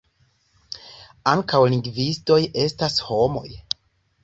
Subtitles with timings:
[1.33, 3.47] Ankaŭ lingvistoj estas homoj.